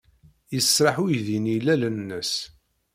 [0.55, 2.33] Yesraḥ uydi-nni ilalen-nnes.